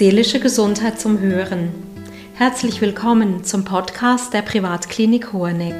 [0.00, 1.74] Seelische Gesundheit zum Hören.
[2.32, 5.76] Herzlich willkommen zum Podcast der Privatklinik Hoheneck.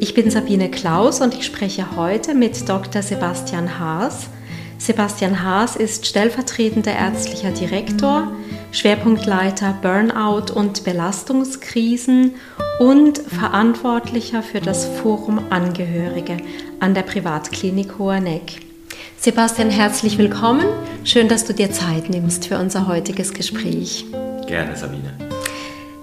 [0.00, 3.02] Ich bin Sabine Klaus und ich spreche heute mit Dr.
[3.02, 4.26] Sebastian Haas.
[4.78, 8.32] Sebastian Haas ist stellvertretender ärztlicher Direktor,
[8.72, 12.34] Schwerpunktleiter Burnout und Belastungskrisen
[12.80, 16.38] und Verantwortlicher für das Forum Angehörige
[16.80, 18.69] an der Privatklinik Hoheneck.
[19.18, 20.66] Sebastian, herzlich willkommen.
[21.04, 24.06] Schön, dass du dir Zeit nimmst für unser heutiges Gespräch.
[24.46, 25.14] Gerne, Sabine.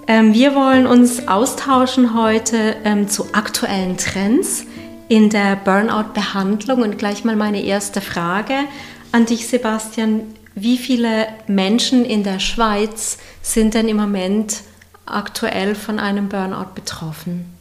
[0.08, 4.66] Ähm, wir wollen uns austauschen heute ähm, zu aktuellen Trends
[5.10, 6.82] in der Burnout-Behandlung.
[6.82, 8.54] Und gleich mal meine erste Frage
[9.12, 10.22] an dich, Sebastian.
[10.56, 14.62] Wie viele Menschen in der Schweiz sind denn im Moment
[15.06, 17.54] aktuell von einem Burnout betroffen?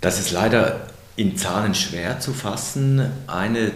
[0.00, 0.86] Das ist leider
[1.16, 3.10] in Zahlen schwer zu fassen.
[3.26, 3.72] Eine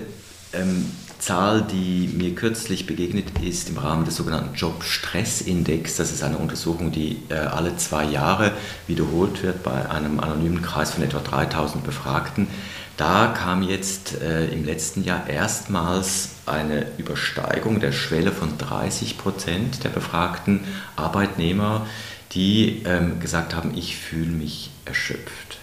[0.52, 0.90] ähm,
[1.20, 5.96] Zahl, die mir kürzlich begegnet ist im Rahmen des sogenannten Job-Stress-Index.
[5.96, 8.52] Das ist eine Untersuchung, die äh, alle zwei Jahre
[8.86, 12.48] wiederholt wird bei einem anonymen Kreis von etwa 3000 Befragten.
[12.96, 19.84] Da kam jetzt äh, im letzten Jahr erstmals eine Übersteigung der Schwelle von 30 Prozent
[19.84, 20.60] der befragten
[20.96, 21.86] Arbeitnehmer,
[22.32, 25.59] die ähm, gesagt haben, ich fühle mich erschöpft.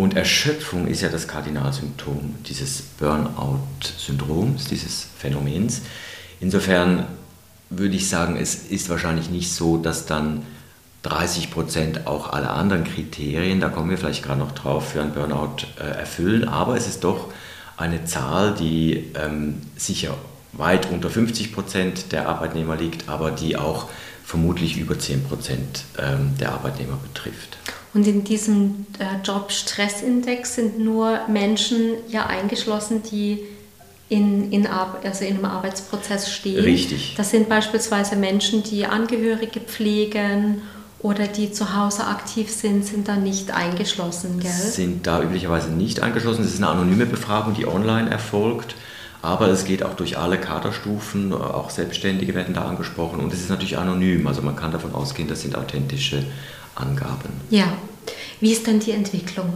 [0.00, 5.82] Und Erschöpfung ist ja das Kardinalsymptom dieses Burnout-Syndroms, dieses Phänomens.
[6.40, 7.04] Insofern
[7.68, 10.46] würde ich sagen, es ist wahrscheinlich nicht so, dass dann
[11.02, 15.12] 30 Prozent auch alle anderen Kriterien, da kommen wir vielleicht gerade noch drauf, für ein
[15.12, 17.30] Burnout äh, erfüllen, aber es ist doch
[17.76, 20.14] eine Zahl, die ähm, sicher
[20.54, 23.90] weit unter 50 Prozent der Arbeitnehmer liegt, aber die auch
[24.24, 27.58] vermutlich über 10 Prozent ähm, der Arbeitnehmer betrifft.
[27.92, 33.40] Und in diesem äh, Job-Stress-Index sind nur Menschen ja eingeschlossen, die
[34.08, 36.62] in, in, also in einem Arbeitsprozess stehen.
[36.62, 37.14] Richtig.
[37.16, 40.62] Das sind beispielsweise Menschen, die Angehörige pflegen
[40.98, 44.50] oder die zu Hause aktiv sind, sind da nicht eingeschlossen, gell?
[44.50, 46.42] Sind da üblicherweise nicht eingeschlossen.
[46.42, 48.74] Das ist eine anonyme Befragung, die online erfolgt.
[49.22, 53.50] Aber es geht auch durch alle Kaderstufen, auch Selbstständige werden da angesprochen und es ist
[53.50, 54.26] natürlich anonym.
[54.26, 56.24] Also man kann davon ausgehen, das sind authentische
[56.80, 57.30] Angaben.
[57.50, 57.72] Ja.
[58.40, 59.54] Wie ist denn die Entwicklung?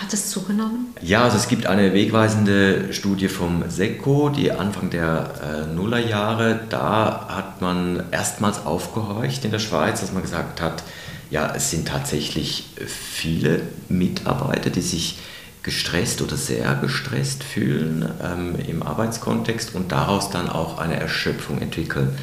[0.00, 0.88] Hat es zugenommen?
[1.00, 7.28] Ja, also es gibt eine wegweisende Studie vom SECO, die Anfang der äh, Nullerjahre, da
[7.28, 10.82] hat man erstmals aufgehorcht in der Schweiz, dass man gesagt hat,
[11.30, 15.18] ja, es sind tatsächlich viele Mitarbeiter, die sich
[15.62, 22.16] gestresst oder sehr gestresst fühlen ähm, im Arbeitskontext und daraus dann auch eine Erschöpfung entwickeln.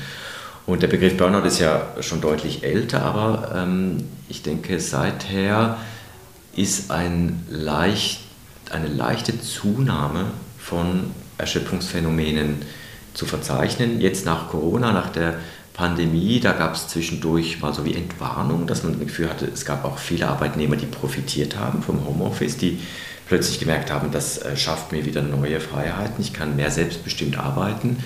[0.71, 5.75] Und der Begriff Burnout ist ja schon deutlich älter, aber ähm, ich denke, seither
[6.55, 8.21] ist ein leicht,
[8.71, 10.27] eine leichte Zunahme
[10.57, 12.61] von Erschöpfungsphänomenen
[13.13, 13.99] zu verzeichnen.
[13.99, 15.35] Jetzt nach Corona, nach der
[15.73, 19.65] Pandemie, da gab es zwischendurch mal so wie Entwarnung, dass man das Gefühl hatte, es
[19.65, 22.79] gab auch viele Arbeitnehmer, die profitiert haben vom Homeoffice, die
[23.27, 27.97] plötzlich gemerkt haben, das äh, schafft mir wieder neue Freiheiten, ich kann mehr selbstbestimmt arbeiten.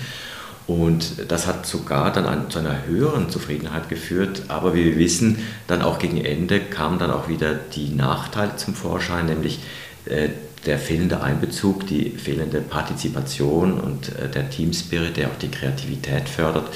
[0.66, 4.42] Und das hat sogar dann an, zu einer höheren Zufriedenheit geführt.
[4.48, 5.38] Aber wie wir wissen,
[5.68, 9.60] dann auch gegen Ende kamen dann auch wieder die Nachteile zum Vorschein, nämlich
[10.06, 10.30] äh,
[10.66, 16.68] der fehlende Einbezug, die fehlende Partizipation und äh, der Teamspirit, der auch die Kreativität fördert.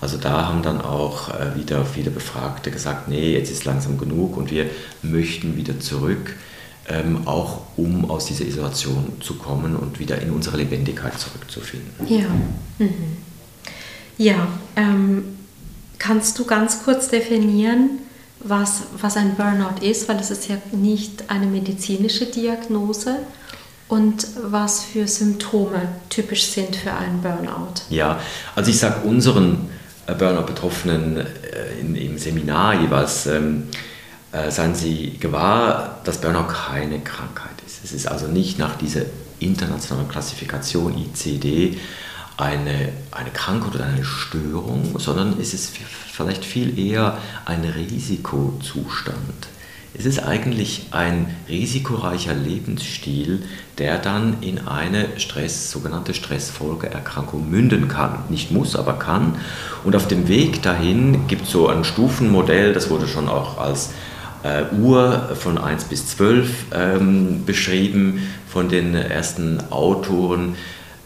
[0.00, 4.36] Also da haben dann auch äh, wieder viele Befragte gesagt, nee, jetzt ist langsam genug
[4.36, 4.66] und wir
[5.02, 6.36] möchten wieder zurück,
[6.88, 12.06] ähm, auch um aus dieser Isolation zu kommen und wieder in unsere Lebendigkeit zurückzufinden.
[12.08, 12.28] Ja.
[12.78, 13.16] Mhm.
[14.18, 15.38] Ja, ähm,
[15.98, 17.98] kannst du ganz kurz definieren,
[18.40, 23.18] was, was ein Burnout ist, weil es ist ja nicht eine medizinische Diagnose
[23.88, 27.82] und was für Symptome typisch sind für einen Burnout?
[27.90, 28.20] Ja,
[28.54, 29.70] also ich sage unseren
[30.06, 33.68] äh, Burnout-Betroffenen äh, im Seminar jeweils, ähm,
[34.32, 37.84] äh, seien sie gewahr, dass Burnout keine Krankheit ist.
[37.84, 39.02] Es ist also nicht nach dieser
[39.38, 41.78] internationalen Klassifikation ICD
[42.36, 45.76] eine, eine Krankheit oder eine Störung, sondern es ist
[46.10, 49.48] vielleicht viel eher ein Risikozustand.
[49.94, 53.42] Es ist eigentlich ein risikoreicher Lebensstil,
[53.76, 58.24] der dann in eine Stress, sogenannte Stressfolgeerkrankung münden kann.
[58.30, 59.34] Nicht muss, aber kann.
[59.84, 63.90] Und auf dem Weg dahin gibt es so ein Stufenmodell, das wurde schon auch als
[64.44, 70.56] äh, Uhr von 1 bis 12 ähm, beschrieben von den ersten Autoren.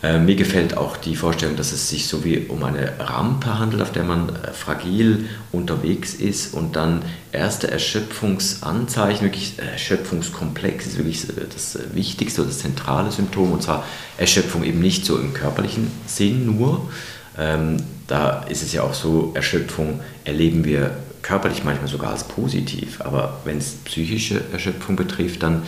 [0.03, 3.81] Äh, mir gefällt auch die Vorstellung, dass es sich so wie um eine Rampe handelt,
[3.81, 7.03] auf der man äh, fragil unterwegs ist und dann
[7.33, 13.85] erste Erschöpfungsanzeichen, wirklich äh, Erschöpfungskomplex ist wirklich das Wichtigste oder das zentrale Symptom und zwar
[14.19, 16.91] Erschöpfung eben nicht so im körperlichen Sinn nur,
[17.39, 20.91] ähm, da ist es ja auch so, Erschöpfung erleben wir
[21.23, 25.63] körperlich manchmal sogar als positiv, aber wenn es psychische Erschöpfung betrifft, dann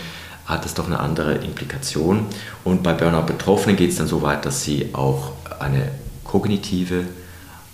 [0.49, 2.27] hat es doch eine andere Implikation.
[2.65, 5.91] Und bei Burnout-Betroffenen geht es dann so weit, dass sie auch eine
[6.25, 7.05] kognitive,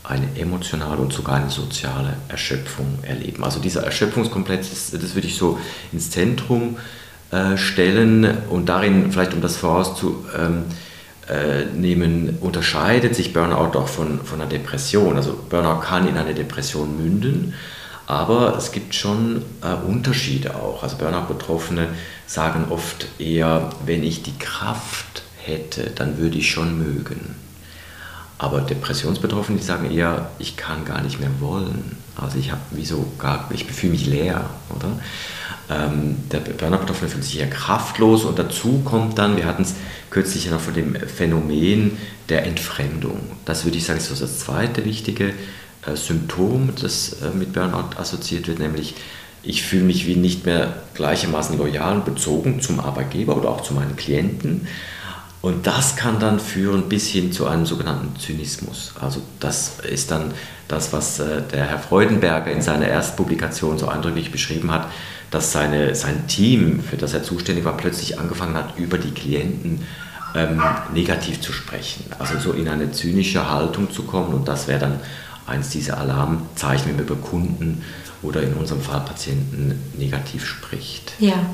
[0.03, 3.45] eine emotionale und sogar eine soziale Erschöpfung erleben.
[3.45, 5.59] Also dieser Erschöpfungskomplex, das, das würde ich so
[5.93, 6.77] ins Zentrum
[7.31, 10.65] äh, stellen und darin, vielleicht um das vorauszunehmen,
[11.29, 15.17] äh, unterscheidet sich Burnout auch von, von einer Depression.
[15.17, 17.55] Also Burnout kann in eine Depression münden,
[18.07, 20.83] aber es gibt schon äh, Unterschiede auch.
[20.83, 21.89] Also Burnout-Betroffene
[22.27, 27.35] sagen oft eher, wenn ich die Kraft hätte, dann würde ich schon mögen.
[28.37, 31.97] Aber Depressionsbetroffene, die sagen eher, ich kann gar nicht mehr wollen.
[32.17, 34.89] Also ich habe wieso gar, ich fühle mich leer, oder?
[35.71, 39.75] Ähm, der Burnout-Betroffene fühlt sich eher kraftlos und dazu kommt dann, wir hatten es
[40.11, 41.97] kürzlich ja noch von dem Phänomen
[42.29, 43.19] der Entfremdung.
[43.47, 45.33] Das würde ich sagen, ist so das zweite wichtige
[45.95, 48.95] Symptom, das äh, mit Burnout assoziiert wird, nämlich
[49.43, 53.75] ich fühle mich wie nicht mehr gleichermaßen loyal und bezogen zum Arbeitgeber oder auch zu
[53.75, 54.67] meinen Klienten.
[55.43, 58.95] Und das kann dann führen bis hin zu einem sogenannten Zynismus.
[58.99, 60.33] Also das ist dann
[60.69, 64.89] das, was äh, der Herr Freudenberger in seiner Erstpublikation so eindrücklich beschrieben hat,
[65.31, 69.83] dass seine, sein Team, für das er zuständig war, plötzlich angefangen hat, über die Klienten
[70.35, 70.63] ähm,
[70.95, 72.05] negativ zu sprechen.
[72.19, 75.01] Also so in eine zynische Haltung zu kommen und das wäre dann
[75.47, 77.83] eins dieser Alarmzeichen, wenn man über Kunden
[78.23, 81.13] oder in unserem Fall Patienten negativ spricht.
[81.19, 81.47] Ja.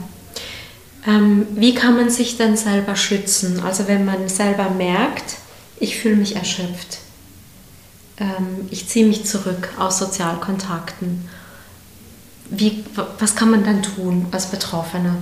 [1.07, 3.61] Ähm, wie kann man sich denn selber schützen?
[3.61, 5.37] Also wenn man selber merkt,
[5.79, 6.99] ich fühle mich erschöpft,
[8.19, 11.29] ähm, ich ziehe mich zurück aus Sozialkontakten.
[12.51, 12.85] Wie,
[13.19, 15.17] was kann man dann tun als Betroffener?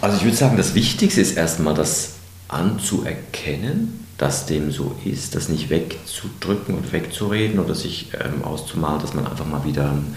[0.00, 2.14] Also ich würde sagen, das Wichtigste ist erstmal das
[2.48, 9.14] anzuerkennen, dass dem so ist, das nicht wegzudrücken und wegzureden oder sich ähm, auszumalen, dass
[9.14, 10.14] man einfach mal wieder einen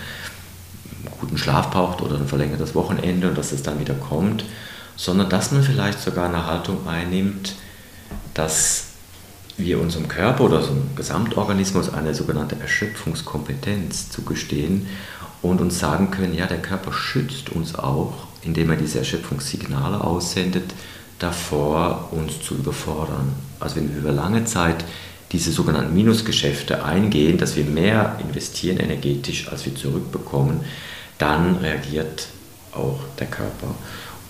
[1.21, 4.43] guten Schlaf braucht oder ein verlängertes Wochenende und dass es dann wieder kommt,
[4.97, 7.55] sondern dass man vielleicht sogar eine Haltung einnimmt,
[8.33, 8.87] dass
[9.55, 14.87] wir unserem Körper oder unserem Gesamtorganismus eine sogenannte Erschöpfungskompetenz zugestehen
[15.41, 20.73] und uns sagen können, ja, der Körper schützt uns auch, indem er diese Erschöpfungssignale aussendet,
[21.19, 23.31] davor, uns zu überfordern.
[23.63, 24.83] Also wenn wir über lange Zeit
[25.31, 30.59] diese sogenannten Minusgeschäfte eingehen, dass wir mehr investieren energetisch, als wir zurückbekommen,
[31.17, 32.27] dann reagiert
[32.73, 33.73] auch der Körper.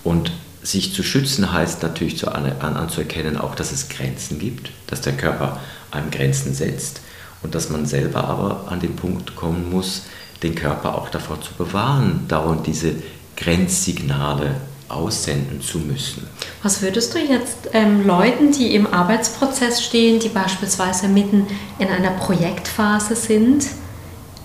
[0.04, 0.32] Und
[0.62, 5.02] sich zu schützen heißt natürlich zu an, an, anzuerkennen, auch dass es Grenzen gibt, dass
[5.02, 5.60] der Körper
[5.92, 7.02] einem Grenzen setzt
[7.42, 10.04] und dass man selber aber an den Punkt kommen muss,
[10.42, 12.96] den Körper auch davor zu bewahren, dauernd diese
[13.36, 14.56] Grenzsignale
[14.90, 16.28] aussenden zu müssen.
[16.62, 21.48] Was würdest du jetzt ähm, Leuten, die im Arbeitsprozess stehen, die beispielsweise mitten
[21.80, 23.66] in einer Projektphase sind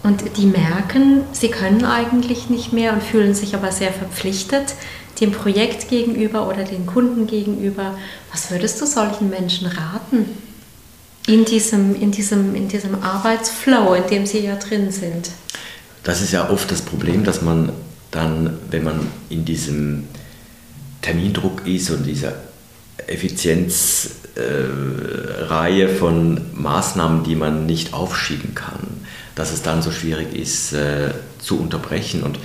[0.02, 4.74] und die merken, sie können eigentlich nicht mehr und fühlen sich aber sehr verpflichtet
[5.20, 7.96] dem Projekt gegenüber oder den Kunden gegenüber,
[8.30, 10.26] was würdest du solchen Menschen raten?
[11.26, 15.30] In diesem, in diesem, in diesem Arbeitsflow, in dem sie ja drin sind.
[16.02, 17.72] Das ist ja oft das Problem, dass man
[18.10, 20.04] dann, wenn man in diesem
[21.02, 22.32] Termindruck ist und dieser
[23.06, 30.72] Effizienzreihe äh, von Maßnahmen, die man nicht aufschieben kann, dass es dann so schwierig ist
[30.72, 32.22] äh, zu unterbrechen.
[32.22, 32.38] Und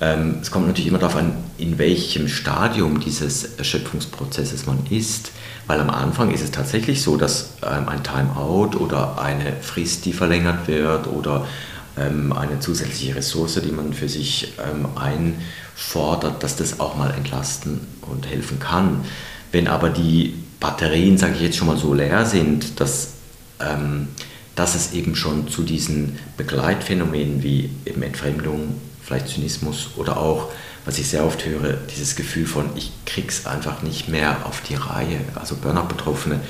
[0.00, 5.30] ähm, es kommt natürlich immer darauf an, in welchem Stadium dieses Erschöpfungsprozesses man ist.
[5.68, 10.12] Weil am Anfang ist es tatsächlich so, dass ähm, ein Timeout oder eine Frist, die
[10.12, 11.46] verlängert wird oder
[11.96, 18.26] eine zusätzliche Ressource, die man für sich ähm, einfordert, dass das auch mal entlasten und
[18.26, 19.04] helfen kann.
[19.50, 23.14] Wenn aber die Batterien, sage ich jetzt schon mal so leer sind, dass,
[23.60, 24.08] ähm,
[24.54, 30.50] dass es eben schon zu diesen Begleitphänomenen wie eben Entfremdung, vielleicht Zynismus oder auch,
[30.84, 34.74] was ich sehr oft höre, dieses Gefühl von, ich krieg's einfach nicht mehr auf die
[34.74, 35.20] Reihe.
[35.34, 36.40] Also Burnout-Betroffene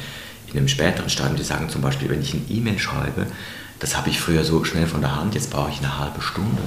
[0.50, 3.26] in einem späteren Stadium, die sagen zum Beispiel, wenn ich eine E-Mail schreibe,
[3.82, 6.62] das habe ich früher so schnell von der Hand, jetzt brauche ich eine halbe Stunde.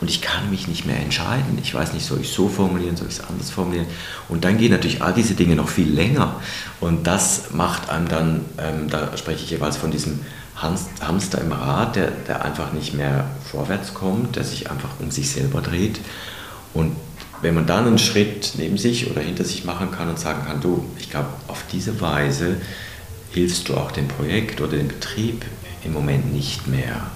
[0.00, 1.56] Und ich kann mich nicht mehr entscheiden.
[1.62, 3.86] Ich weiß nicht, soll ich so formulieren, soll ich es anders formulieren.
[4.28, 6.40] Und dann gehen natürlich all diese Dinge noch viel länger.
[6.80, 10.20] Und das macht einem dann, ähm, da spreche ich jeweils von diesem
[10.56, 15.30] Hamster im Rad, der, der einfach nicht mehr vorwärts kommt, der sich einfach um sich
[15.30, 16.00] selber dreht.
[16.74, 16.96] Und
[17.42, 20.60] wenn man dann einen Schritt neben sich oder hinter sich machen kann und sagen kann,
[20.60, 22.56] du, ich glaube, auf diese Weise
[23.30, 25.44] hilfst du auch dem Projekt oder dem Betrieb
[25.86, 27.06] im Moment nicht mehr.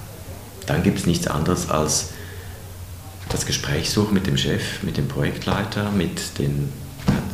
[0.65, 2.09] Dann gibt es nichts anderes als
[3.29, 6.71] das Gespräch suchen mit dem Chef, mit dem Projektleiter, mit den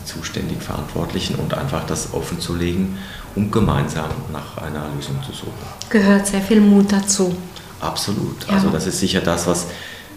[0.05, 2.97] zuständig Verantwortlichen und einfach das offen zu legen
[3.37, 5.53] um gemeinsam nach einer Lösung zu suchen.
[5.89, 7.35] Gehört sehr viel Mut dazu.
[7.79, 8.47] Absolut.
[8.47, 8.55] Ja.
[8.55, 9.67] Also das ist sicher das, was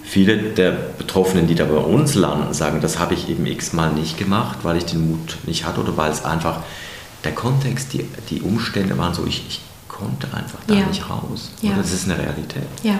[0.02, 4.16] viele der Betroffenen, die da bei uns landen, sagen, das habe ich eben x-mal nicht
[4.16, 6.60] gemacht, weil ich den Mut nicht hatte oder weil es einfach
[7.24, 9.60] der Kontext, die, die Umstände waren so, ich, ich
[10.00, 10.86] konnte einfach da ja.
[10.86, 11.50] nicht raus.
[11.62, 11.74] Ja.
[11.76, 12.66] das ist eine Realität.
[12.82, 12.98] Ja.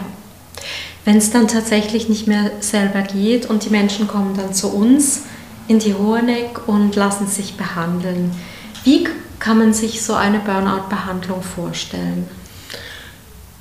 [1.05, 5.23] Wenn es dann tatsächlich nicht mehr selber geht und die Menschen kommen dann zu uns
[5.67, 8.33] in die Hoheneck und lassen sich behandeln,
[8.85, 9.07] wie
[9.39, 12.29] kann man sich so eine Burnout-Behandlung vorstellen?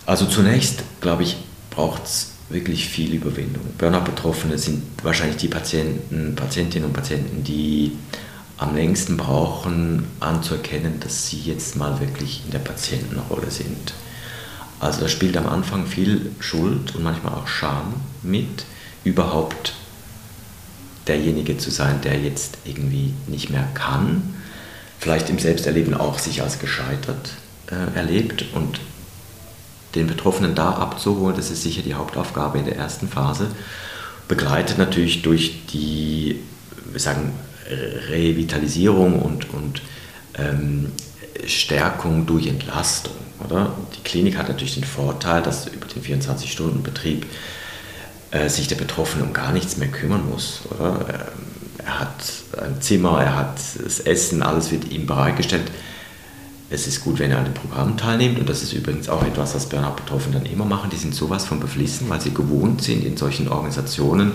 [0.05, 1.37] Also zunächst, glaube ich,
[1.69, 3.63] braucht es wirklich viel Überwindung.
[3.77, 7.93] Burnout-Betroffene sind wahrscheinlich die Patienten, Patientinnen und Patienten, die
[8.59, 13.93] am längsten brauchen, anzuerkennen, dass sie jetzt mal wirklich in der Patientenrolle sind.
[14.81, 18.65] Also da spielt am Anfang viel Schuld und manchmal auch Scham mit,
[19.03, 19.73] überhaupt
[21.07, 24.35] derjenige zu sein, der jetzt irgendwie nicht mehr kann,
[24.99, 27.31] vielleicht im Selbsterleben auch sich als gescheitert
[27.67, 28.79] äh, erlebt und
[29.95, 33.47] den Betroffenen da abzuholen, das ist sicher die Hauptaufgabe in der ersten Phase,
[34.27, 36.41] begleitet natürlich durch die,
[36.91, 37.33] wir sagen,
[37.69, 39.81] Revitalisierung und, und
[40.37, 40.91] ähm,
[41.45, 43.13] Stärkung durch Entlastung.
[43.45, 43.73] Oder?
[43.95, 47.25] Die Klinik hat natürlich den Vorteil, dass über den 24-Stunden-Betrieb
[48.31, 50.61] äh, sich der Betroffene um gar nichts mehr kümmern muss.
[50.71, 51.05] Oder?
[51.09, 52.23] Ähm, er hat
[52.61, 55.71] ein Zimmer, er hat das Essen, alles wird ihm bereitgestellt.
[56.69, 59.55] Es ist gut, wenn er an dem Programm teilnimmt und das ist übrigens auch etwas,
[59.55, 60.91] was Burnout-Betroffene dann immer machen.
[60.91, 64.33] Die sind sowas von beflissen, weil sie gewohnt sind, in solchen Organisationen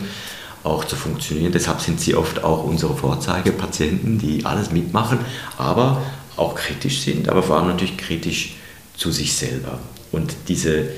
[0.64, 1.52] auch zu funktionieren.
[1.52, 5.18] Deshalb sind sie oft auch unsere Vorzeigepatienten, die alles mitmachen,
[5.58, 6.02] aber
[6.36, 8.56] auch kritisch sind, aber vor allem natürlich kritisch
[8.96, 9.78] zu sich selber.
[10.10, 10.88] Und diese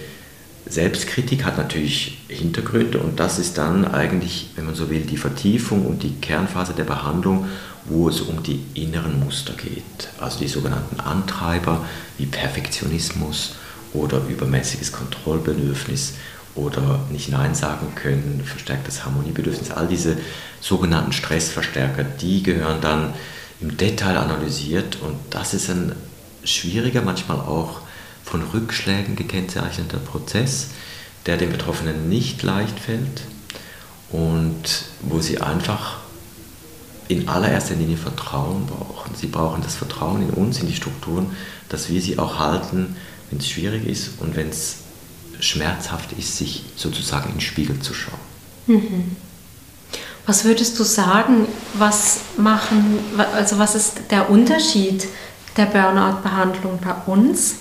[0.68, 5.86] Selbstkritik hat natürlich Hintergründe und das ist dann eigentlich, wenn man so will, die Vertiefung
[5.86, 7.46] und die Kernphase der Behandlung,
[7.84, 10.08] wo es um die inneren Muster geht.
[10.20, 11.84] Also die sogenannten Antreiber
[12.18, 13.54] wie Perfektionismus
[13.92, 16.14] oder übermäßiges Kontrollbedürfnis
[16.56, 20.16] oder nicht Nein sagen können, verstärktes Harmoniebedürfnis, all diese
[20.60, 23.14] sogenannten Stressverstärker, die gehören dann
[23.60, 25.92] im Detail analysiert und das ist ein
[26.44, 27.80] schwieriger, manchmal auch
[28.24, 30.68] von Rückschlägen gekennzeichneter Prozess,
[31.26, 33.22] der den Betroffenen nicht leicht fällt
[34.10, 35.98] und wo sie einfach
[37.08, 39.14] in allererster Linie Vertrauen brauchen.
[39.14, 41.30] Sie brauchen das Vertrauen in uns, in die Strukturen,
[41.68, 42.96] dass wir sie auch halten,
[43.30, 44.78] wenn es schwierig ist und wenn es
[45.40, 48.18] schmerzhaft ist, sich sozusagen in den Spiegel zu schauen.
[48.66, 49.16] Mhm.
[50.26, 52.98] Was würdest du sagen, was machen,
[53.34, 55.06] also was ist der Unterschied
[55.56, 57.56] der Burnout-Behandlung bei uns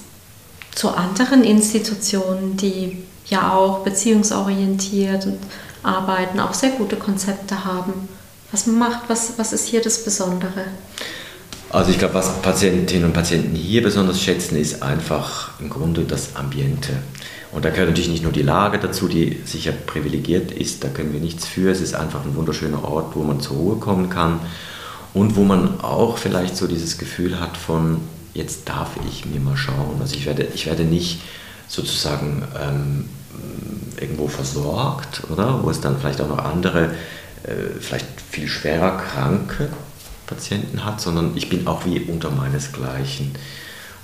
[0.74, 5.28] zu anderen Institutionen, die ja auch beziehungsorientiert
[5.84, 8.10] arbeiten, auch sehr gute Konzepte haben?
[8.52, 10.66] Was macht, was, was ist hier das Besondere?
[11.70, 16.36] Also ich glaube, was Patientinnen und Patienten hier besonders schätzen, ist einfach im Grunde das
[16.36, 16.94] Ambiente.
[17.56, 21.14] Und da gehört natürlich nicht nur die Lage dazu, die sicher privilegiert ist, da können
[21.14, 21.72] wir nichts für.
[21.72, 24.42] Es ist einfach ein wunderschöner Ort, wo man zur Ruhe kommen kann
[25.14, 28.02] und wo man auch vielleicht so dieses Gefühl hat von,
[28.34, 30.02] jetzt darf ich mir mal schauen.
[30.02, 31.22] Also ich werde, ich werde nicht
[31.70, 33.06] sozusagen ähm,
[34.02, 35.64] irgendwo versorgt, oder?
[35.64, 36.92] Wo es dann vielleicht auch noch andere,
[37.44, 39.70] äh, vielleicht viel schwerer kranke
[40.28, 43.32] Patienten hat, sondern ich bin auch wie unter meinesgleichen.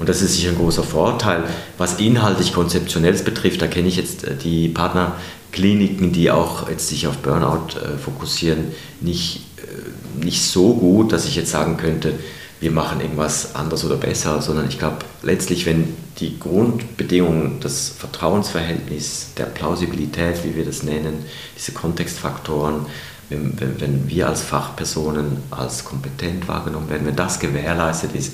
[0.02, 1.44] Und das ist sicher ein großer Vorteil.
[1.78, 7.06] Was inhaltlich Konzeptionelles betrifft, da kenne ich jetzt äh, die Partnerkliniken, die auch jetzt sich
[7.06, 12.16] auf Burnout äh, fokussieren, nicht, äh, nicht so gut, dass ich jetzt sagen könnte,
[12.60, 19.36] wir machen irgendwas anders oder besser, sondern ich glaube, letztlich, wenn die Grundbedingungen, das Vertrauensverhältnis,
[19.38, 22.88] der Plausibilität, wie wir das nennen, diese Kontextfaktoren,
[23.30, 28.34] wenn, wenn, wenn wir als Fachpersonen als kompetent wahrgenommen werden, wenn das gewährleistet ist,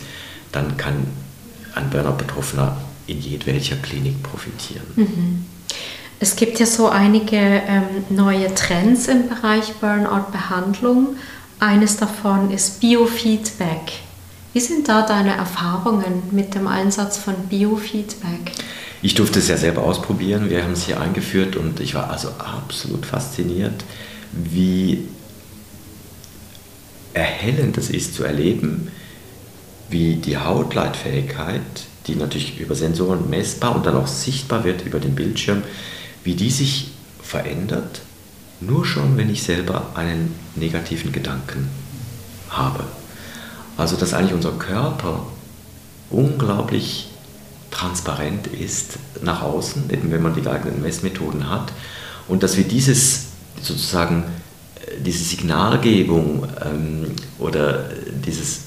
[0.53, 1.07] dann kann
[1.75, 4.85] ein Burnout-Betroffener in jedwelcher Klinik profitieren.
[4.95, 5.45] Mhm.
[6.19, 11.15] Es gibt ja so einige ähm, neue Trends im Bereich Burnout-Behandlung.
[11.59, 13.99] Eines davon ist Biofeedback.
[14.53, 18.51] Wie sind da deine Erfahrungen mit dem Einsatz von Biofeedback?
[19.03, 20.49] Ich durfte es ja selber ausprobieren.
[20.49, 23.83] Wir haben es hier eingeführt und ich war also absolut fasziniert,
[24.31, 25.07] wie
[27.13, 28.91] erhellend es ist zu erleben,
[29.89, 31.61] wie die Hautleitfähigkeit,
[32.07, 35.63] die natürlich über Sensoren messbar und dann auch sichtbar wird über den Bildschirm,
[36.23, 36.91] wie die sich
[37.21, 38.01] verändert,
[38.59, 41.69] nur schon, wenn ich selber einen negativen Gedanken
[42.49, 42.83] habe.
[43.77, 45.27] Also dass eigentlich unser Körper
[46.09, 47.09] unglaublich
[47.69, 51.71] transparent ist nach außen, eben wenn man die geeigneten Messmethoden hat,
[52.27, 53.27] und dass wir dieses
[53.61, 54.25] sozusagen
[54.75, 57.85] äh, diese Signalgebung ähm, oder
[58.25, 58.66] dieses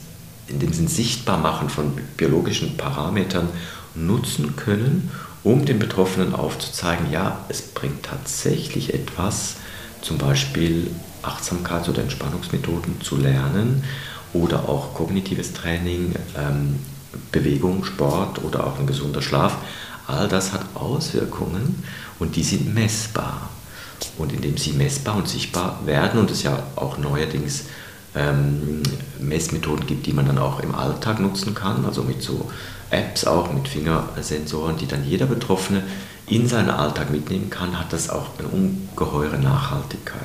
[0.51, 3.49] in dem Sinn sichtbar machen von biologischen Parametern
[3.95, 5.11] nutzen können,
[5.43, 9.57] um den Betroffenen aufzuzeigen, ja, es bringt tatsächlich etwas,
[10.03, 10.91] zum Beispiel
[11.23, 13.85] Achtsamkeits- oder Entspannungsmethoden zu lernen
[14.33, 16.79] oder auch kognitives Training, ähm,
[17.33, 19.57] Bewegung, Sport oder auch ein gesunder Schlaf.
[20.07, 21.83] All das hat Auswirkungen
[22.19, 23.51] und die sind messbar.
[24.17, 27.65] Und indem sie messbar und sichtbar werden und es ja auch neuerdings
[28.15, 28.83] ähm,
[29.19, 32.51] Messmethoden gibt, die man dann auch im Alltag nutzen kann, also mit so
[32.91, 35.83] Apps auch, mit Fingersensoren, die dann jeder Betroffene
[36.27, 40.21] in seinen Alltag mitnehmen kann, hat das auch eine ungeheure Nachhaltigkeit.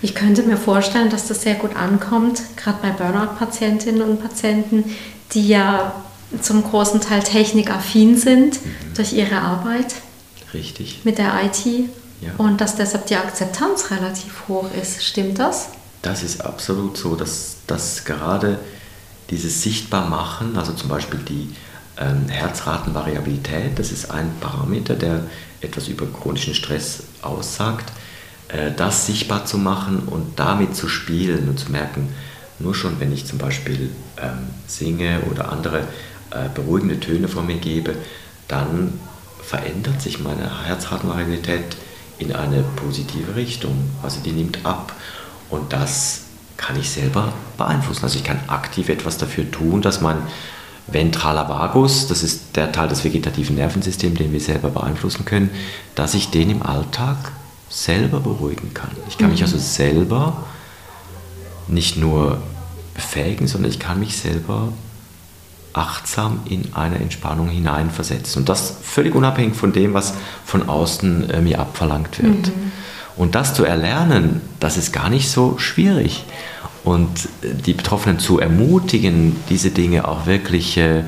[0.00, 4.84] Ich könnte mir vorstellen, dass das sehr gut ankommt, gerade bei Burnout-Patientinnen und Patienten,
[5.32, 5.94] die ja
[6.40, 8.94] zum großen Teil technikaffin sind mhm.
[8.94, 9.94] durch ihre Arbeit.
[10.54, 11.00] Richtig.
[11.04, 11.64] Mit der IT.
[12.20, 12.30] Ja.
[12.38, 15.04] Und dass deshalb die Akzeptanz relativ hoch ist.
[15.04, 15.68] Stimmt das?
[16.02, 18.58] Das ist absolut so, dass, dass gerade
[19.30, 21.54] dieses Sichtbarmachen, also zum Beispiel die
[21.98, 25.24] ähm, Herzratenvariabilität, das ist ein Parameter, der
[25.60, 27.92] etwas über chronischen Stress aussagt,
[28.48, 32.08] äh, das sichtbar zu machen und damit zu spielen und zu merken,
[32.58, 33.90] nur schon wenn ich zum Beispiel
[34.20, 35.80] ähm, singe oder andere
[36.30, 37.94] äh, beruhigende Töne von mir gebe,
[38.48, 38.98] dann
[39.42, 41.76] verändert sich meine Herzratenvariabilität
[42.18, 43.90] in eine positive Richtung.
[44.02, 44.92] Also die nimmt ab.
[45.52, 46.22] Und das
[46.56, 48.04] kann ich selber beeinflussen.
[48.04, 50.16] Also ich kann aktiv etwas dafür tun, dass mein
[50.86, 55.50] ventraler Vagus, das ist der Teil des vegetativen Nervensystems, den wir selber beeinflussen können,
[55.94, 57.16] dass ich den im Alltag
[57.68, 58.90] selber beruhigen kann.
[59.08, 59.46] Ich kann mich mhm.
[59.46, 60.44] also selber
[61.68, 62.42] nicht nur
[62.94, 64.72] befähigen, sondern ich kann mich selber
[65.74, 68.42] achtsam in eine Entspannung hineinversetzen.
[68.42, 72.48] Und das völlig unabhängig von dem, was von außen äh, mir abverlangt wird.
[72.48, 72.72] Mhm.
[73.16, 76.24] Und das zu erlernen, das ist gar nicht so schwierig.
[76.84, 81.04] Und die Betroffenen zu ermutigen, diese Dinge auch wirklich äh,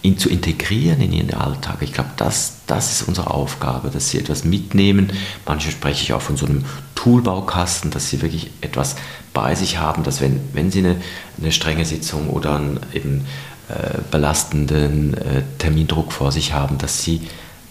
[0.00, 1.78] in, zu integrieren in ihren Alltag.
[1.80, 5.12] Ich glaube, das, das ist unsere Aufgabe, dass sie etwas mitnehmen.
[5.44, 8.96] Manche spreche ich auch von so einem Toolbaukasten, dass sie wirklich etwas
[9.34, 10.96] bei sich haben, dass wenn, wenn sie eine,
[11.38, 13.26] eine strenge Sitzung oder einen eben
[13.68, 17.22] äh, belastenden äh, Termindruck vor sich haben, dass sie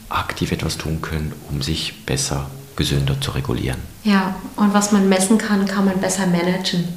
[0.09, 3.79] aktiv etwas tun können, um sich besser gesünder zu regulieren.
[4.03, 6.87] Ja, und was man messen kann, kann man besser managen.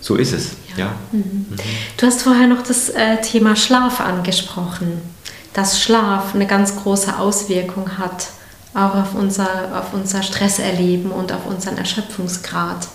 [0.00, 0.84] So ist es, ja.
[0.84, 0.94] ja.
[1.12, 1.20] Mhm.
[1.20, 1.56] Mhm.
[1.96, 5.00] Du hast vorher noch das äh, Thema Schlaf angesprochen,
[5.54, 8.28] dass Schlaf eine ganz große Auswirkung hat,
[8.74, 9.48] auch auf unser,
[9.78, 12.88] auf unser Stresserleben und auf unseren Erschöpfungsgrad.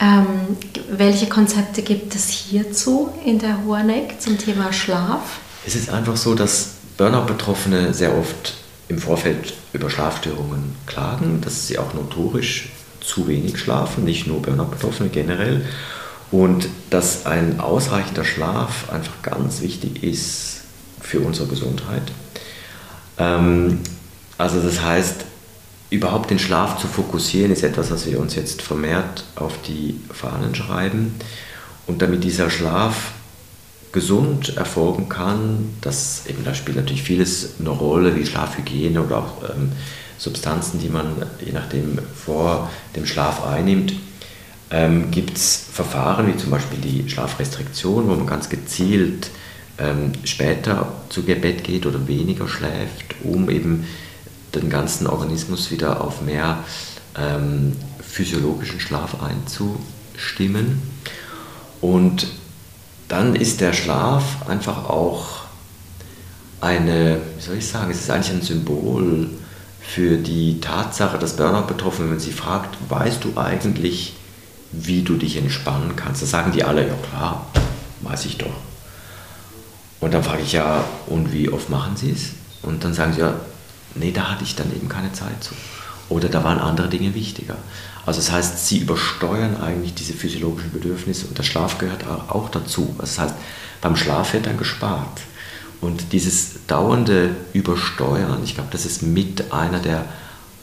[0.00, 0.56] Ähm,
[0.90, 5.20] welche Konzepte gibt es hierzu in der Hoheneck zum Thema Schlaf?
[5.64, 8.54] Es ist einfach so, dass Burnout-Betroffene sehr oft
[8.88, 15.08] im Vorfeld über Schlafstörungen klagen, dass sie auch notorisch zu wenig schlafen, nicht nur Burnout-Betroffene
[15.08, 15.64] generell.
[16.30, 20.62] Und dass ein ausreichender Schlaf einfach ganz wichtig ist
[21.00, 22.10] für unsere Gesundheit.
[23.18, 23.80] Ähm,
[24.38, 25.26] also das heißt,
[25.90, 30.54] überhaupt den Schlaf zu fokussieren, ist etwas, was wir uns jetzt vermehrt auf die Fahnen
[30.54, 31.14] schreiben.
[31.86, 33.12] Und damit dieser Schlaf
[33.92, 39.50] gesund erfolgen kann, das eben, da spielt natürlich vieles eine Rolle, wie Schlafhygiene oder auch
[39.50, 39.72] ähm,
[40.18, 43.94] Substanzen, die man je nachdem vor dem Schlaf einnimmt.
[44.70, 49.30] Ähm, Gibt es Verfahren wie zum Beispiel die Schlafrestriktion, wo man ganz gezielt
[49.78, 53.86] ähm, später zu Bett geht oder weniger schläft, um eben
[54.54, 56.64] den ganzen Organismus wieder auf mehr
[57.18, 60.80] ähm, physiologischen Schlaf einzustimmen.
[61.80, 62.28] Und
[63.12, 65.42] dann ist der Schlaf einfach auch
[66.62, 69.28] eine, wie soll ich sagen, es ist eigentlich ein Symbol
[69.82, 74.14] für die Tatsache, dass Burnout-Betroffene, wenn sie fragt, weißt du eigentlich,
[74.70, 76.22] wie du dich entspannen kannst?
[76.22, 77.44] Da sagen die alle, ja klar,
[78.00, 78.56] weiß ich doch.
[80.00, 82.30] Und dann frage ich ja, und wie oft machen sie es?
[82.62, 83.34] Und dann sagen sie ja,
[83.94, 85.52] nee, da hatte ich dann eben keine Zeit zu.
[86.08, 87.58] Oder da waren andere Dinge wichtiger.
[88.04, 92.94] Also das heißt, sie übersteuern eigentlich diese physiologischen Bedürfnisse und der Schlaf gehört auch dazu.
[92.98, 93.34] Das heißt,
[93.80, 95.20] beim Schlaf wird dann gespart.
[95.80, 100.04] Und dieses dauernde Übersteuern, ich glaube, das ist mit einer der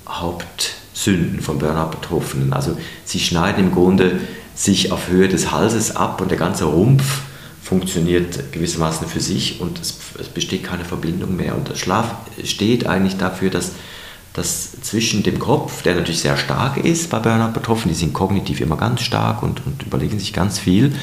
[0.07, 2.53] Hauptsünden von Burnout-Betroffenen.
[2.53, 4.19] Also sie schneiden im Grunde
[4.55, 7.21] sich auf Höhe des Halses ab und der ganze Rumpf
[7.61, 11.55] funktioniert gewissermaßen für sich und es, es besteht keine Verbindung mehr.
[11.55, 13.73] Und der Schlaf steht eigentlich dafür, dass
[14.39, 18.61] dass zwischen dem Kopf, der natürlich sehr stark ist bei Burnout betroffen, die sind kognitiv
[18.61, 20.95] immer ganz stark und, und überlegen sich ganz viel,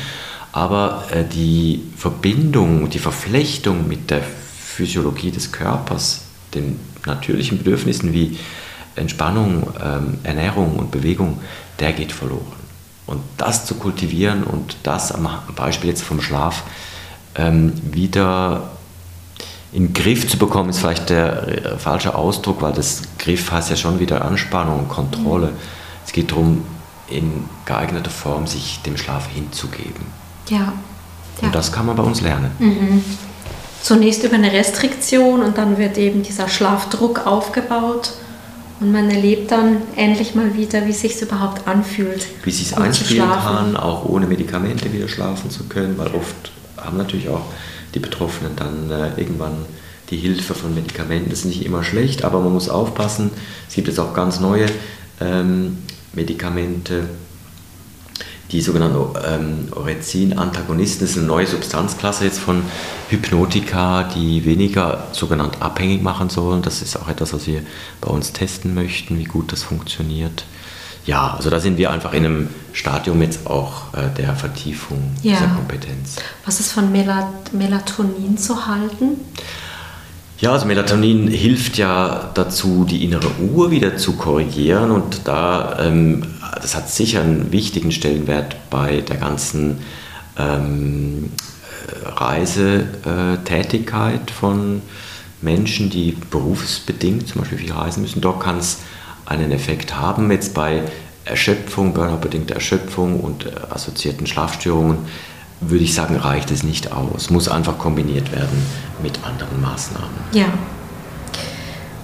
[0.53, 6.23] aber äh, die Verbindung, die Verflechtung mit der Physiologie des Körpers,
[6.55, 8.39] den natürlichen Bedürfnissen wie
[8.95, 11.39] Entspannung, ähm, Ernährung und Bewegung,
[11.79, 12.57] der geht verloren.
[13.07, 16.63] Und das zu kultivieren und das am Beispiel jetzt vom Schlaf
[17.35, 18.76] ähm, wieder
[19.77, 23.69] in den Griff zu bekommen, ist vielleicht der äh, falsche Ausdruck, weil das Griff heißt
[23.69, 25.49] ja schon wieder Anspannung und Kontrolle.
[25.49, 25.57] Mhm.
[26.07, 26.65] Es geht darum,
[27.09, 30.07] in geeigneter Form sich dem Schlaf hinzugeben.
[30.49, 30.57] Ja.
[30.57, 30.73] ja.
[31.43, 32.53] Und das kann man bei uns lernen.
[32.59, 33.05] Mhm.
[33.83, 38.15] Zunächst über eine Restriktion und dann wird eben dieser Schlafdruck aufgebaut
[38.81, 42.27] und man erlebt dann endlich mal wieder, wie es sich überhaupt anfühlt.
[42.45, 46.97] Wie es sich einspielen kann, auch ohne Medikamente wieder schlafen zu können, weil oft haben
[46.97, 47.43] natürlich auch
[47.97, 49.65] die Betroffenen dann äh, irgendwann
[50.11, 51.31] die Hilfe von Medikamenten.
[51.31, 53.31] Das ist nicht immer schlecht, aber man muss aufpassen.
[53.69, 54.67] Es gibt jetzt auch ganz neue
[55.21, 55.79] ähm,
[56.13, 57.09] Medikamente,
[58.53, 61.01] die sogenannten ähm, Orexin-Antagonisten.
[61.01, 62.63] Das ist eine neue Substanzklasse jetzt von
[63.09, 66.63] Hypnotika, die weniger sogenannt abhängig machen sollen.
[66.63, 67.63] Das ist auch etwas, was wir
[68.03, 70.45] bei uns testen möchten, wie gut das funktioniert.
[71.07, 75.35] Ja, also da sind wir einfach in einem Stadium jetzt auch äh, der Vertiefung ja.
[75.35, 76.17] dieser Kompetenz.
[76.45, 79.21] Was ist von Melat Melatonin zu halten?
[80.39, 86.27] Ja, also Melatonin hilft ja dazu, die innere Uhr wieder zu korrigieren und da, ähm,
[86.61, 89.79] das hat sicher einen wichtigen Stellenwert bei der ganzen
[90.37, 91.31] ähm,
[92.05, 94.83] Reisetätigkeit von
[95.41, 98.21] Menschen, die berufsbedingt zum Beispiel viel reisen müssen.
[98.21, 98.81] Dort kann es
[99.27, 100.31] einen Effekt haben.
[100.31, 100.83] Jetzt bei
[101.25, 104.99] Erschöpfung, Burnout-bedingter Erschöpfung und äh, assoziierten Schlafstörungen
[105.61, 107.31] würde ich sagen, reicht es nicht aus.
[107.31, 108.63] Muss einfach kombiniert werden
[109.03, 110.17] mit anderen Maßnahmen.
[110.33, 110.47] Ja.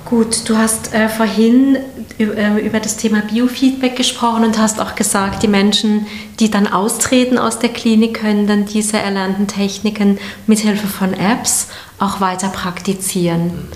[0.07, 1.79] Gut, du hast äh, vorhin
[2.19, 6.07] äh, über das Thema Biofeedback gesprochen und hast auch gesagt, die Menschen,
[6.39, 12.21] die dann austreten aus der Klinik, können dann diese erlernten Techniken mithilfe von Apps auch
[12.21, 13.45] weiter praktizieren.
[13.45, 13.69] Mhm.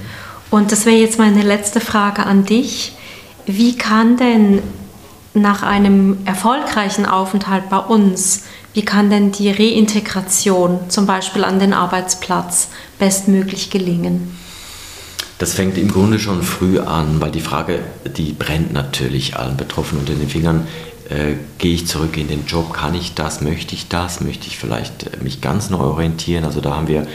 [0.51, 2.96] Und das wäre jetzt meine letzte Frage an dich.
[3.47, 4.63] Wie kann denn
[5.35, 11.73] nach einem erfolgreichen Aufenthalt bei uns, wie kann denn die Reintegration zum Beispiel an den
[11.73, 14.37] Arbeitsplatz bestmöglich gelingen?
[15.39, 17.81] Das fängt im Grunde schon früh an, weil die Frage,
[18.17, 20.67] die brennt natürlich allen Betroffenen unter den Fingern.
[21.09, 22.73] Äh, gehe ich zurück in den Job?
[22.73, 23.43] Kann ich das?
[23.43, 24.21] Möchte ich das?
[24.21, 26.45] Möchte ich vielleicht äh, mich ganz neu orientieren?
[26.45, 27.07] Also da haben wir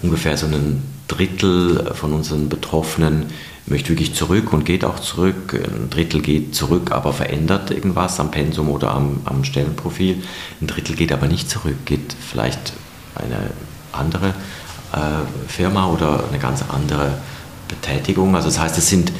[0.00, 3.26] ungefähr so ein Drittel von unseren Betroffenen
[3.66, 5.54] möchte wirklich zurück und geht auch zurück.
[5.54, 10.22] Ein Drittel geht zurück, aber verändert irgendwas am Pensum oder am, am Stellenprofil.
[10.60, 12.72] Ein Drittel geht aber nicht zurück, geht vielleicht
[13.14, 13.50] eine
[13.92, 14.28] andere
[14.92, 17.18] äh, Firma oder eine ganz andere
[17.68, 18.36] Betätigung.
[18.36, 19.12] Also das heißt, es sind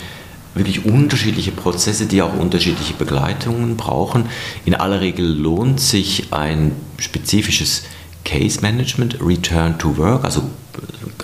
[0.55, 4.27] wirklich unterschiedliche Prozesse, die auch unterschiedliche Begleitungen brauchen.
[4.65, 7.83] In aller Regel lohnt sich ein spezifisches
[8.25, 10.43] Case Management, Return to Work, also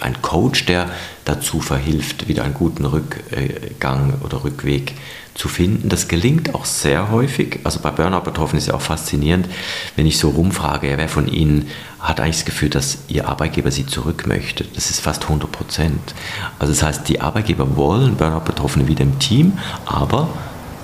[0.03, 0.91] ein Coach, der
[1.25, 4.95] dazu verhilft, wieder einen guten Rückgang oder Rückweg
[5.35, 5.88] zu finden.
[5.88, 7.61] Das gelingt auch sehr häufig.
[7.65, 9.49] Also bei Burnout-Betroffenen ist ja auch faszinierend,
[9.97, 11.69] wenn ich so rumfrage, wer von Ihnen
[12.01, 14.65] hat eigentlich das Gefühl, dass Ihr Arbeitgeber Sie zurück möchte.
[14.75, 16.15] Das ist fast 100 Prozent.
[16.59, 20.29] Also das heißt, die Arbeitgeber wollen Burnout-Betroffene wieder im Team, aber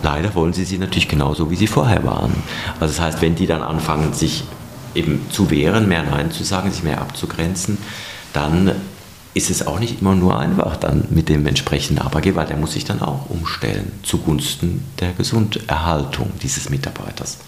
[0.03, 2.33] leider wollen sie sie natürlich genauso, wie sie vorher waren.
[2.81, 4.45] Also das heißt, wenn die dann anfangen, sich
[4.95, 7.79] eben zu wehren, mehr Nein zu sagen, sich mehr abzugrenzen,
[8.33, 8.73] dann
[9.39, 12.85] ist es auch nicht immer nur einfach dann mit dem entsprechenden Arbeitgeber, der muss sich
[12.85, 17.39] dann auch umstellen zugunsten der Gesunderhaltung dieses Mitarbeiters.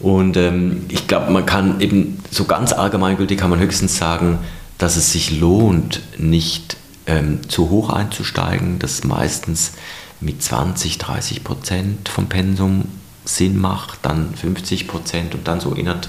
[0.00, 4.38] Und ähm, ich glaube, man kann eben so ganz allgemeingültig kann man höchstens sagen,
[4.78, 6.76] dass es sich lohnt, nicht
[7.06, 9.72] ähm, zu hoch einzusteigen, dass meistens
[10.20, 12.86] mit 20, 30 Prozent vom Pensum
[13.24, 16.08] Sinn macht, dann 50 Prozent und dann so innerhalb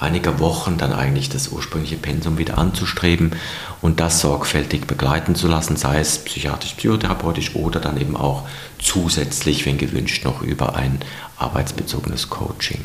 [0.00, 3.36] einiger Wochen dann eigentlich das ursprüngliche Pensum wieder anzustreben
[3.82, 8.44] und das sorgfältig begleiten zu lassen, sei es psychiatrisch, psychotherapeutisch oder dann eben auch
[8.82, 11.00] zusätzlich, wenn gewünscht, noch über ein
[11.38, 12.84] arbeitsbezogenes Coaching.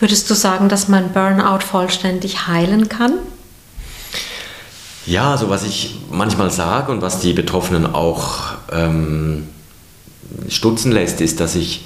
[0.00, 3.14] Würdest du sagen, dass man Burnout vollständig heilen kann?
[5.06, 9.48] Ja, also was ich manchmal sage und was die Betroffenen auch ähm,
[10.48, 11.84] stutzen lässt, ist, dass ich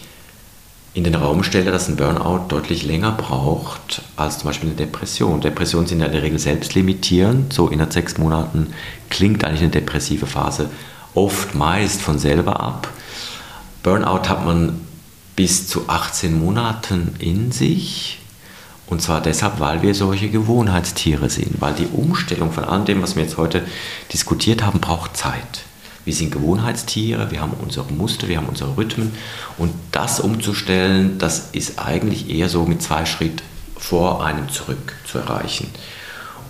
[0.97, 5.43] in den Raum stelle, dass ein Burnout deutlich länger braucht als zum Beispiel eine Depression.
[5.43, 7.53] Depressionen sind ja in der Regel selbstlimitierend.
[7.53, 8.69] So innerhalb sechs Monaten
[9.11, 10.71] klingt eigentlich eine depressive Phase
[11.15, 12.89] oft meist von selber ab.
[13.83, 14.81] Burnout hat man
[15.37, 18.19] bis zu 18 Monaten in sich.
[18.87, 21.61] Und zwar deshalb, weil wir solche Gewohnheitstiere sind.
[21.61, 23.67] Weil die Umstellung von all dem, was wir jetzt heute
[24.15, 25.67] diskutiert haben, braucht Zeit.
[26.07, 29.13] Wir sind Gewohnheitstiere, wir haben unsere Muster, wir haben unsere Rhythmen
[29.59, 33.43] und das umzustellen, das ist eigentlich eher so mit zwei Schritt
[33.77, 35.69] vor einem zurück zu erreichen.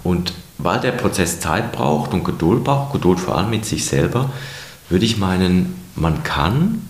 [0.05, 4.31] Und weil der Prozess Zeit braucht und Geduld braucht, Geduld vor allem mit sich selber,
[4.91, 6.83] würde ich meinen, man kann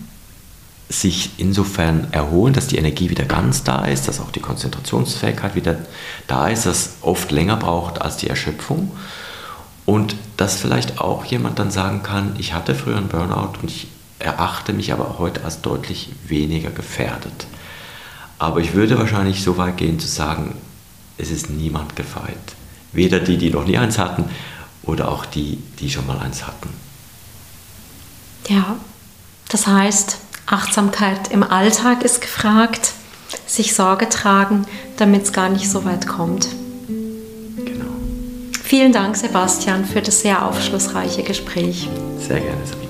[0.89, 5.77] sich insofern erholen, dass die Energie wieder ganz da ist, dass auch die Konzentrationsfähigkeit wieder
[6.27, 8.91] da ist, dass oft länger braucht als die Erschöpfung.
[9.87, 13.87] Und dass vielleicht auch jemand dann sagen kann, ich hatte früher einen Burnout und ich
[14.19, 17.47] erachte mich aber heute als deutlich weniger gefährdet.
[18.37, 20.55] Aber ich würde wahrscheinlich so weit gehen zu sagen,
[21.17, 22.35] es ist niemand gefeit.
[22.91, 24.25] Weder die, die noch nie eins hatten,
[24.83, 26.69] oder auch die, die schon mal eins hatten.
[28.49, 28.75] Ja,
[29.47, 32.91] das heißt, Achtsamkeit im Alltag ist gefragt,
[33.45, 34.65] sich Sorge tragen,
[34.97, 36.49] damit es gar nicht so weit kommt.
[38.67, 41.87] Vielen Dank, Sebastian, für das sehr aufschlussreiche Gespräch.
[42.17, 42.86] Sehr gerne, Sabine.